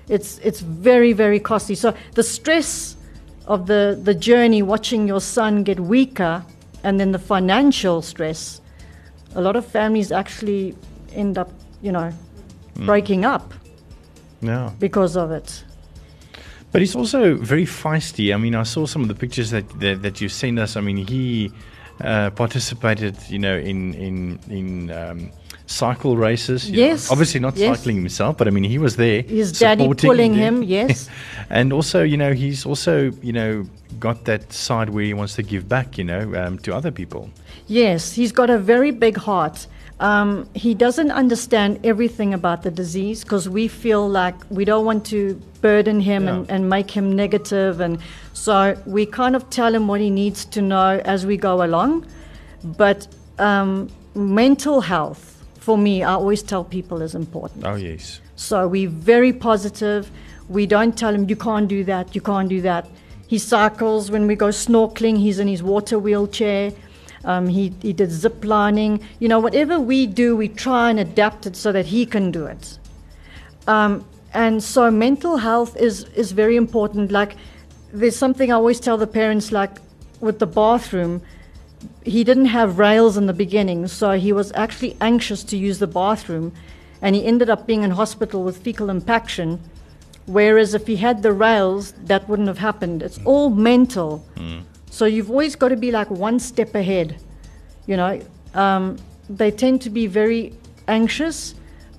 [0.07, 1.75] it's, it's very, very costly.
[1.75, 2.95] So the stress
[3.47, 6.43] of the, the journey, watching your son get weaker,
[6.83, 8.61] and then the financial stress,
[9.35, 10.75] a lot of families actually
[11.13, 12.11] end up, you know,
[12.85, 13.53] breaking up
[14.41, 14.71] Yeah.
[14.79, 15.63] because of it.
[16.71, 18.33] But he's also very feisty.
[18.33, 20.75] I mean, I saw some of the pictures that that, that you sent us.
[20.77, 21.51] I mean, he
[22.01, 25.31] uh, participated, you know, in in in um,
[25.65, 26.69] cycle races.
[26.69, 26.88] you know.
[26.88, 27.77] Yes, obviously not yes.
[27.77, 29.21] cycling himself, but I mean, he was there.
[29.21, 30.41] His daddy pulling there.
[30.41, 31.09] him, yes.
[31.49, 33.65] and also, you know, he's also, you know,
[33.99, 37.29] got that side where he wants to give back, you know, um, to other people.
[37.67, 39.67] Yes, he's got a very big heart.
[39.99, 45.05] Um, he doesn't understand everything about the disease because we feel like we don't want
[45.07, 47.99] to burden him and, and make him negative, and
[48.33, 52.05] so we kind of tell him what he needs to know as we go along.
[52.63, 53.07] But
[53.39, 57.65] um, mental health, for me, I always tell people is important.
[57.65, 58.21] Oh yes.
[58.38, 60.09] So we're very positive.
[60.47, 62.88] We don't tell him, you can't do that, you can't do that.
[63.29, 65.17] he cycles when we go snorkeling.
[65.19, 66.71] He's in his water wheelchair.
[67.25, 69.01] Um, he, he did zip lining.
[69.19, 72.45] You know, whatever we do, we try and adapt it so that he can do
[72.45, 72.77] it.
[73.67, 77.12] Um, and so mental health is, is very important.
[77.12, 77.36] Like,
[77.91, 79.77] there's something I always tell the parents, like
[80.19, 81.21] with the bathroom,
[82.03, 85.88] he didn't have rails in the beginning, so he was actually anxious to use the
[85.88, 86.51] bathroom,
[87.01, 89.60] and he ended up being in hospital with fecal impaction.
[90.25, 93.01] Whereas if he had the rails, that wouldn't have happened.
[93.01, 94.23] It's all mental.
[94.89, 97.17] So you've always got to be like one step ahead.
[97.86, 98.21] You know,
[98.54, 98.97] um,
[99.30, 100.54] they tend to be very
[100.88, 101.56] anxious,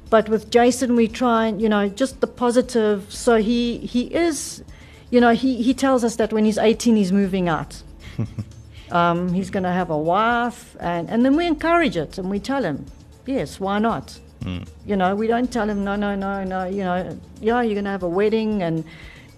[0.09, 3.12] but with Jason, we try and you know just the positive.
[3.12, 4.62] So he he is,
[5.11, 7.83] you know, he he tells us that when he's 18, he's moving out.
[8.90, 12.38] um, he's going to have a wife, and, and then we encourage it and we
[12.38, 12.85] tell him,
[13.26, 14.18] yes, why not?
[14.87, 17.85] You know, we don't tell him, no, no, no, no, you know, yeah, you're going
[17.85, 18.85] to have a wedding, and,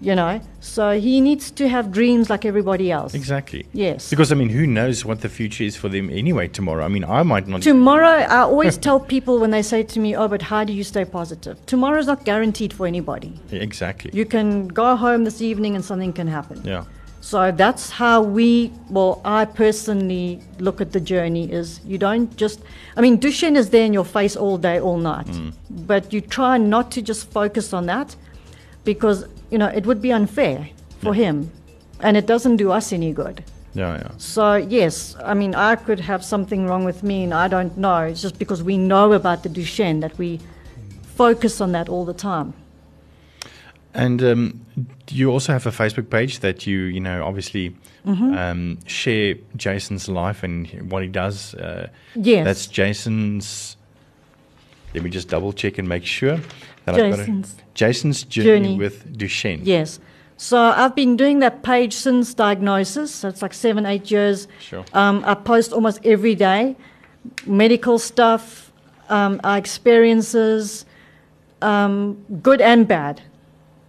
[0.03, 3.15] you know, so he needs to have dreams like everybody else.
[3.15, 3.67] Exactly.
[3.73, 4.11] Yes.
[4.11, 6.85] Because I mean, who knows what the future is for them anyway tomorrow?
[6.85, 7.63] I mean, I might not.
[7.63, 10.83] Tomorrow, I always tell people when they say to me, oh, but how do you
[10.83, 11.65] stay positive?
[11.67, 13.33] Tomorrow's not guaranteed for anybody.
[13.53, 14.11] Exactly.
[14.13, 16.61] You can go home this evening and something can happen.
[16.65, 16.85] yeah.
[17.23, 22.59] So that's how we, well, I personally look at the journey is you don't just,
[22.97, 25.27] I mean, Duchenne is there in your face all day, all night.
[25.27, 25.53] Mm.
[25.71, 28.17] But you try not to just focus on that
[28.85, 30.69] because, you know, it would be unfair
[31.01, 31.51] for him
[32.01, 33.45] and it doesn't do us any good.
[33.75, 34.11] Yeah, yeah.
[34.19, 38.01] So, yes, I mean, I could have something wrong with me and I don't know.
[38.03, 40.41] It's just because we know about the Duchenne that we
[41.17, 42.53] focus on that all the time.
[43.95, 44.67] And um,
[45.11, 48.37] you also have a Facebook page that you, you know, obviously Mm-hmm.
[48.37, 51.55] um, share Jason's life and what he does.
[51.55, 52.45] Uh, Yes.
[52.45, 53.77] That's Jason's.
[54.95, 56.37] Let me just double check and make sure
[56.85, 57.65] that I've got Jason's it.
[57.75, 58.79] Jason's journey, journey.
[58.79, 59.61] with Duchenne.
[59.63, 60.01] Yes.
[60.37, 63.15] So I've been doing that page since diagnosis.
[63.15, 64.49] So it's like seven, eight years.
[64.61, 64.85] Sure.
[64.93, 66.77] Um, I post almost every day,
[67.47, 68.73] medical stuff,
[69.09, 70.85] um, our experiences,
[71.61, 73.23] um, good and bad.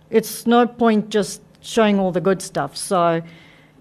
[0.09, 2.77] It's no point just showing all the good stuff.
[2.77, 3.23] So,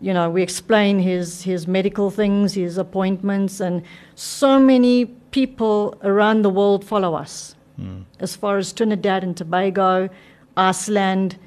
[0.00, 3.82] you know, we explain his his medical things, his appointments, and
[4.14, 7.56] so many people around the world follow us.
[7.76, 8.02] Hmm.
[8.20, 10.08] As far as Trinidad and Tobago,
[10.56, 11.38] Iceland,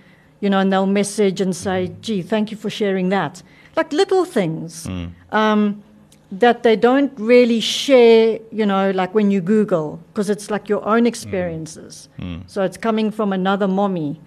[0.42, 2.02] you know, and they'll message and say, hmm.
[2.02, 3.42] "Gee, thank you for sharing that."
[3.78, 5.06] Like little things hmm.
[5.32, 5.84] um,
[6.32, 8.40] that they don't really share.
[8.52, 12.10] You know, like when you Google, because it's like your own experiences.
[12.48, 14.20] So it's coming from another mommy.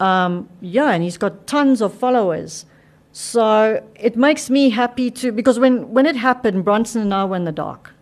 [0.00, 2.66] Um, yeah, and he's got tons of followers.
[3.12, 7.36] So it makes me happy to because when when it happened, Bronson and I were
[7.36, 7.92] in the dark.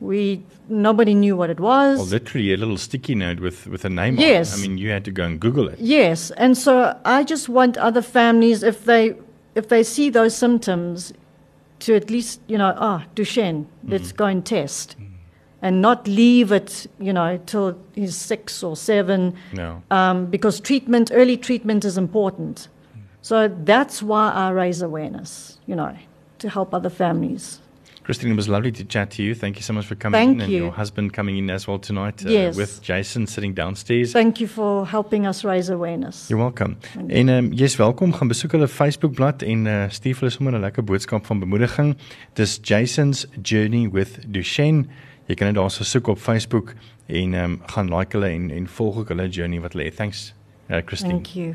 [0.00, 1.98] We nobody knew what it was.
[1.98, 4.52] Well, literally a little sticky note with, with a name Yes.
[4.54, 4.64] on it.
[4.64, 5.78] I mean, you had to go and Google it.
[5.80, 9.14] Yes, and so I just want other families if they
[9.54, 11.12] if they see those symptoms
[11.80, 14.96] to at least you know ah Duchenne let's go and test
[15.62, 19.82] and not leave it you know till he's six or seven No.
[19.90, 22.68] um, because treatment early treatment is important.
[23.22, 25.96] So that's why I raise awareness you know
[26.38, 27.60] to help other families.
[28.08, 29.34] Christine, it was lovely to chat to you.
[29.34, 30.62] Thank you so much for coming Thank in and you.
[30.62, 32.56] your husband coming in as well tonight uh, Yes.
[32.56, 34.12] with Jason sitting downstairs.
[34.12, 36.26] Thank you for helping us raise awareness.
[36.30, 36.76] You're welcome.
[37.08, 38.12] En ehm um, jy's welkom.
[38.14, 41.96] Gaan besoek hulle Facebookblad en uh, stuur hulle sommer 'n lekker boodskap van bemoediging.
[42.32, 44.86] Dis Jason's Journey with Duchenne.
[45.26, 46.72] Jy kan dit daarso soek op Facebook
[47.06, 49.90] en ehm um, gaan like hulle en en volg ook hulle journey wat lê.
[49.94, 50.34] Thanks.
[50.70, 51.12] Uh, Christine.
[51.12, 51.54] Thank you.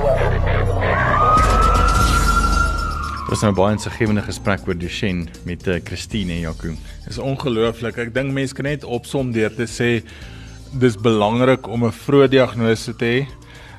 [3.31, 6.73] was nou baie insiggewende gesprek oor Duchenne met uh, Christine en Jaco.
[7.05, 7.95] Dis ongelooflik.
[8.03, 10.01] Ek dink mense kan net opsom deur te sê
[10.81, 13.21] dis belangrik om 'n vroeë diagnose te hê.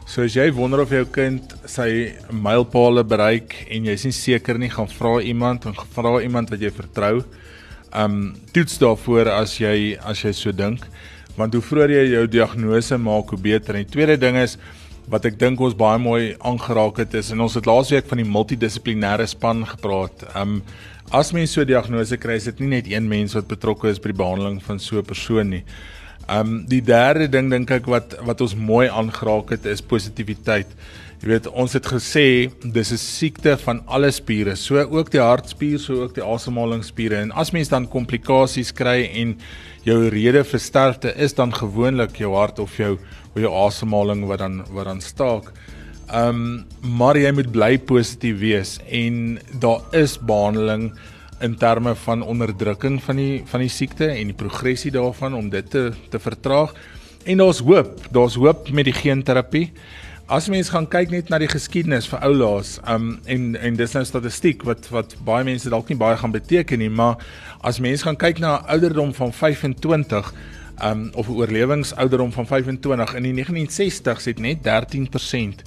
[0.09, 4.73] So as jy wonder of jou kind sy mylpale bereik en jy's nie seker nie,
[4.73, 7.21] gaan vra iemand en vra iemand wat jy vertrou.
[7.93, 10.81] Um toets daarvoor as jy as jy so dink,
[11.37, 13.77] want hoe vroeër jy jou diagnose maak, hoe beter.
[13.77, 14.57] En die tweede ding is
[15.11, 18.29] wat ek dink ons baie mooi aangeraak het is en ons het laasweek van die
[18.29, 20.27] multidissiplinêre span gepraat.
[20.39, 20.61] Um
[21.11, 23.99] as mens so 'n diagnose kry, is dit nie net een mens wat betrokke is
[23.99, 25.65] by die behandeling van so 'n persoon nie.
[26.29, 30.69] Um die derde ding dink ek wat wat ons mooi aangeraak het is positiwiteit.
[31.23, 35.79] Jy weet, ons het gesê dis 'n siekte van alle spiere, so ook die hartspier,
[35.79, 37.17] so ook die asemhalingsspiere.
[37.17, 39.39] En as mens dan komplikasies kry en
[39.85, 42.99] jou rede vir sterfte is dan gewoonlik jou hart of jou
[43.35, 45.53] of jou asemhaling wat dan wat dan staak.
[46.13, 50.91] Ehm um, maar jy moet bly positief wees en daar is behandeling
[51.41, 55.71] in terme van onderdrukking van die van die siekte en die progressie daarvan om dit
[55.71, 56.75] te te vertraag.
[57.25, 59.73] En daar's hoop, daar's hoop met die geenterapie.
[60.27, 64.05] As mens gaan kyk net na die geskiedenis vir oulaas, um en en dis nou
[64.05, 67.17] statistiek wat wat baie mense dalk nie baie gaan beteken nie, maar
[67.61, 70.33] as mens gaan kyk na ouderdom van 25
[70.83, 75.63] um of 'n oorlewingsouderdom van 25 in die 1960s het net 13%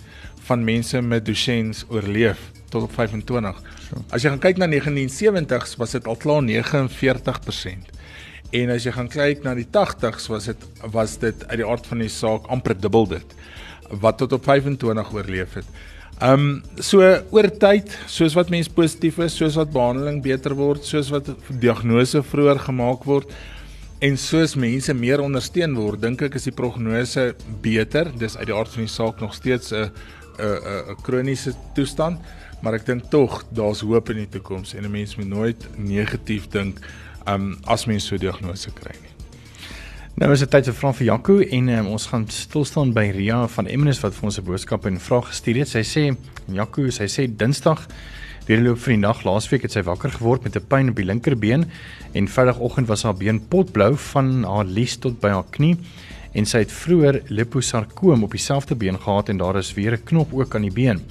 [0.45, 3.61] van mense met Duchenne oorleef tot op 25.
[4.09, 7.91] As jy gaan kyk na 1970s was dit al klaar 49%.
[8.51, 11.87] En as jy gaan kyk na die 80s was dit was dit uit die aard
[11.87, 13.35] van die saak amper dubbel dit
[13.89, 15.65] wat tot op 25 oorleef het.
[16.23, 17.01] Um so
[17.31, 22.23] oor tyd, soos wat mens positief is, soos wat behandeling beter word, soos wat diagnose
[22.23, 23.33] vroeër gemaak word
[24.05, 27.31] en soos mense meer ondersteun word, dink ek is die prognose
[27.63, 28.11] beter.
[28.19, 29.89] Dis uit die aard van die saak nog steeds 'n
[30.37, 32.19] 'n 'n kroniese toestand,
[32.61, 36.47] maar ek dink tog daar's hoop in die toekoms en 'n mens moet nooit negatief
[36.49, 36.79] dink
[37.27, 39.13] um as mens so 'n diagnose kry nie.
[40.15, 43.11] Nou is dit tyd vir vrae vir Jaco en um, ons gaan stil staan by
[43.11, 45.67] Ria van Emmenus wat vir ons 'n boodskap en vraag gestuur het.
[45.67, 47.87] Sy sê Jaco, sy sê Dinsdag
[48.45, 51.05] die loop van die nag laasweek het sy wakker geword met 'n pyn op die
[51.05, 51.65] linkerbeen
[52.13, 55.77] en Vrydagoggend was haar been potblou van haar lies tot by haar knie
[56.35, 60.33] en sy het vroeër liposarkoom op dieselfde been gehad en daar is weer 'n knop
[60.33, 61.01] ook aan die been.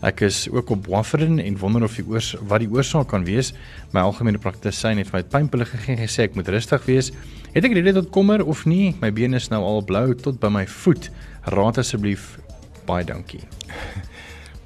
[0.00, 3.52] Ek is ook op warfarin en wonder of die oors wat die oorsaak kan wees.
[3.92, 7.12] My algemene praktisyn het my pynpille gegee en gesê ek moet rustig wees.
[7.52, 8.96] Het ek rede tot kommer of nie?
[9.00, 11.10] My been is nou al blou tot by my voet.
[11.44, 12.38] Raad asseblief.
[12.86, 13.44] Baie dankie.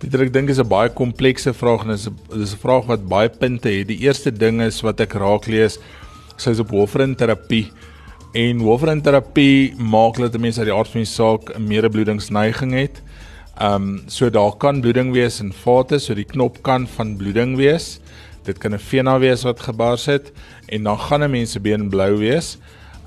[0.04, 3.08] Pieter, ek dink is 'n baie komplekse vraag en dis 'n dis 'n vraag wat
[3.08, 3.88] baie punte het.
[3.88, 5.78] Die eerste ding is wat ek raak lees,
[6.36, 7.72] sy is op warfarin terapie.
[8.34, 12.72] En warfarin terapie maak dat 'n mens uit die aard van die saak 'n medebloedingsneiging
[12.72, 13.00] het.
[13.58, 17.56] Ehm um, so daar kan bloeding wees in vate, so die knop kan van bloeding
[17.56, 17.98] wees.
[18.44, 20.32] Dit kan 'n vena wees wat gebars het
[20.68, 22.58] en dan gaan 'n mens se been blou wees.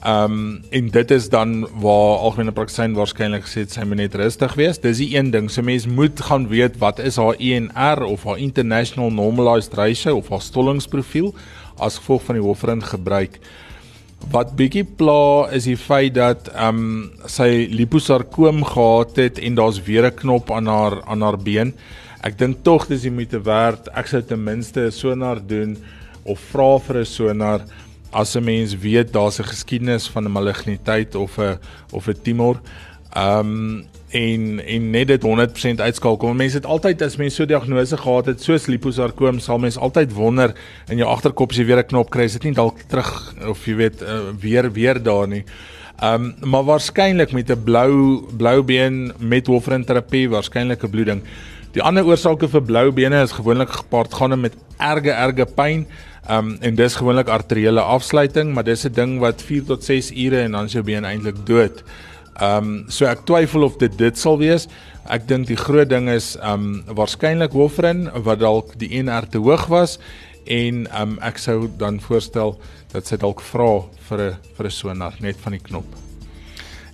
[0.06, 4.16] Ehm um, en dit is dan waar algemene praktisyn waarskynlik gesê het sy moet net
[4.16, 4.78] rustig wees.
[4.78, 5.50] Dis die een ding.
[5.50, 10.30] So mens moet gaan weet wat is haar INR of haar international normalized ratio of
[10.30, 11.34] haar stollingsprofiel
[11.82, 13.39] as gevolg van die hoofrin gebruik.
[14.30, 19.82] Wat bietjie pla is die feit dat ehm um, sy liposarkoom gehad het en daar's
[19.82, 21.74] weer 'n knop aan haar aan haar been.
[22.22, 23.89] Ek dink tog dis die moeite werd.
[23.98, 25.78] Ek sou ten minste 'n sonar doen
[26.24, 27.62] of vra vir 'n sonar
[28.12, 31.60] as 'n mens weet daar's 'n geskiedenis van 'n maligniteit of 'n
[31.91, 32.60] of 'n tumor.
[33.14, 36.34] Ehm um, en en net dit 100% uitskakel.
[36.34, 40.53] Mense het altyd as mense so diagnose gehad het soos liposarkoom, sal mense altyd wonder
[40.88, 43.66] in jou agterkop as jy weer 'n knop kry, is dit nie dalk terug of
[43.66, 45.43] jy weet uh, weer weer daar nie.
[45.99, 51.22] Ehm um, maar waarskynlik met 'n blou blou been met warfarin terapie, waarskynlik 'n bloeding.
[51.72, 55.88] Die ander oorsake vir blou bene is gewoonlik gepaard gaan met erge erge pyn.
[56.28, 60.11] Ehm um, en dis gewoonlik arteriële afsluiting, maar dis 'n ding wat 4 tot 6
[60.11, 61.84] ure en dan is jou been eintlik dood.
[62.36, 64.67] Ehm um, so ek twyfel of dit dit sal wees.
[65.09, 69.38] Ek dink die groot ding is ehm um, waarskynlik Hoffrin wat dalk die NR te
[69.38, 69.99] hoog was
[70.45, 72.59] en ehm um, ek sou dan voorstel
[72.91, 76.07] dat sy dalk vra vir 'n vir 'n sonar net van die knop.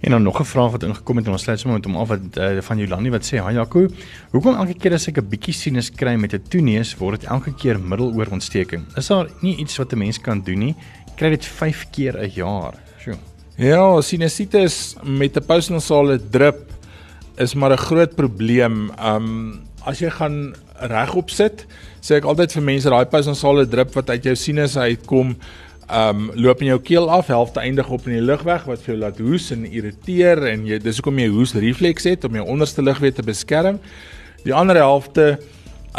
[0.04, 2.08] En dan nog 'n vraag wat ingekom het en ons sluit sommer met hom af
[2.08, 3.88] wat uh, van Jolandi wat sê: "Ha Jaco,
[4.32, 7.54] hoekom elke keer as ek 'n bietjie sinus kry met 'n toeneus word dit elke
[7.56, 8.84] keer middeloorontsteking?
[8.96, 10.76] Is daar nie iets wat 'n mens kan doen nie?
[11.16, 13.16] Kry dit 5 keer 'n jaar." Sjoe.
[13.56, 16.72] Ja, sinusitis met 'n postnasale drip
[17.38, 18.92] is maar 'n groot probleem.
[19.00, 21.66] Um as jy gaan regop sit,
[22.02, 25.36] sê ek altyd vir mense daai postnasale drip wat uit jou sinus uitkom,
[25.92, 29.00] um loop in jou keel af, helfte eindig op in die lugweg wat vir jou
[29.02, 32.86] laat hoes en irriteer en jy dis hoekom jy hoes refleks het om jou onderste
[32.86, 33.80] lugweë te beskerm.
[34.46, 35.38] Die ander helfte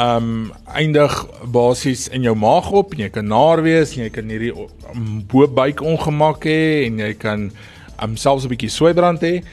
[0.01, 1.13] um eindig
[1.55, 5.21] basies in jou maag op en jy kan naar wees en jy kan hierdie um,
[5.31, 7.51] bo-buik ongemak hê en jy kan
[8.03, 9.45] um selfs 'n bietjie swybrand hê.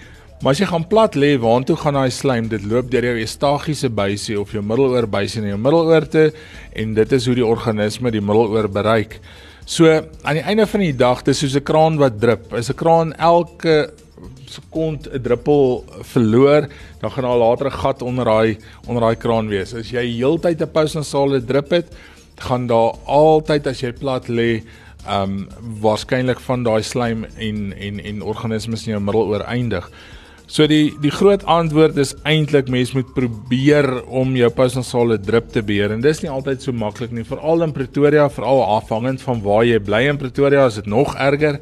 [0.41, 2.47] Maar as jy gaan plat lê, waartoe gaan daai slijm?
[2.49, 6.32] Dit loop deur jou eustachiese buisie of jou middeloor buisie na jou middeloor te
[6.73, 9.19] en dit is hoe die organisme die middeloor bereik.
[9.66, 9.86] So
[10.22, 12.53] aan die einde van die dag, dis soos 'n kraan wat drup.
[12.53, 13.91] Is 'n kraan elke
[14.45, 16.68] sekond 'n druppel verloor,
[16.99, 18.57] dan gaan daar later 'n gat onder daai
[18.88, 19.74] onder daai kraan wees.
[19.74, 21.95] As jy heeltyd 'n postnasale drip het,
[22.38, 24.64] gaan daar altyd as jy plat lê,
[25.07, 25.47] ehm um,
[25.82, 29.91] waarskynlik van daai slijm en en en organismes in jou middeloor eindig.
[30.52, 35.62] So die die groot antwoord is eintlik mens moet probeer om jou postnasale drip te
[35.64, 39.64] beheer en dis nie altyd so maklik nie veral in Pretoria veral afhangend van waar
[39.64, 41.62] jy bly in Pretoria is dit nog erger.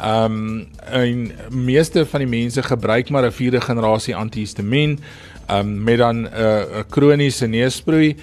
[0.00, 0.46] Ehm um,
[0.88, 6.24] en meeste van die mense gebruik maar 'n vierde generasie antihistamiin ehm um, met dan
[6.24, 8.16] 'n uh, kroniese neusproei.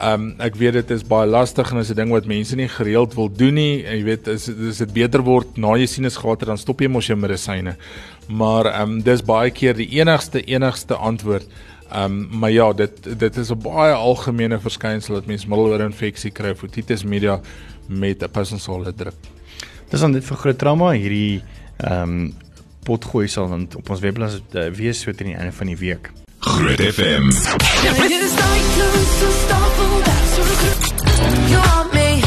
[0.00, 2.68] Ehm um, ek weet dit is baie lastig en is 'n ding wat mense nie
[2.68, 3.82] gereeld wil doen nie.
[3.82, 6.88] Jy weet is is dit beter word na jy sinus gehad het dan stop jy
[6.88, 7.76] mos jou medisyne
[8.28, 11.46] maar ehm um, dis baie keer die enigste enigste antwoord.
[11.90, 16.54] Ehm um, maar ja, dit dit is 'n baie algemene verskynsel dat mense middeloorinfeksie kry,
[16.62, 17.40] otitis media
[17.88, 19.14] met 'n posnasale drip.
[19.90, 21.42] Dis dan dit vir groot trauma hierdie
[21.76, 22.34] ehm um,
[22.84, 26.25] potgooi sal dan op ons webblad uh, wees so teen die einde van die week.
[26.46, 27.32] Groot FM.
[31.50, 32.22] You want me,